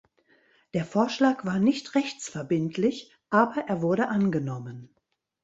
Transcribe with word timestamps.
Der 0.73 0.83
Vorschlag 0.83 1.45
war 1.45 1.59
nicht 1.59 1.93
rechtsverbindlich, 1.93 3.11
aber 3.29 3.61
er 3.67 3.83
wurde 3.83 4.07
angenommen. 4.07 4.89